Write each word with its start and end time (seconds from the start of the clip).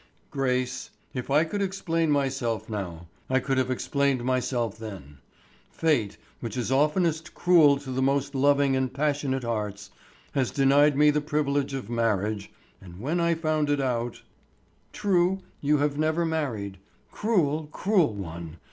"Grace, 0.31 0.89
if 1.13 1.29
I 1.29 1.43
could 1.43 1.61
explain 1.61 2.09
myself 2.09 2.67
now 2.67 3.05
I 3.29 3.37
could 3.39 3.59
have 3.59 3.69
explained 3.69 4.23
myself 4.23 4.79
then. 4.79 5.19
Fate, 5.69 6.17
which 6.39 6.57
is 6.57 6.71
oftenest 6.71 7.35
cruel 7.35 7.77
to 7.77 7.91
the 7.91 8.01
most 8.01 8.33
loving 8.33 8.75
and 8.75 8.91
passionate 8.91 9.43
hearts, 9.43 9.91
has 10.31 10.49
denied 10.49 10.97
me 10.97 11.11
the 11.11 11.21
privilege 11.21 11.75
of 11.75 11.87
marriage, 11.87 12.51
and 12.81 12.99
when 12.99 13.19
I 13.19 13.35
found 13.35 13.69
it 13.69 13.79
out——" 13.79 14.23
"True, 14.91 15.41
you 15.61 15.77
have 15.77 15.99
never 15.99 16.25
married. 16.25 16.79
Cruel, 17.11 17.67
cruel 17.71 18.11
one! 18.15 18.57